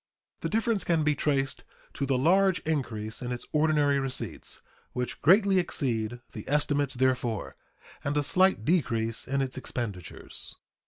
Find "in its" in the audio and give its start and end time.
3.21-3.45, 9.27-9.59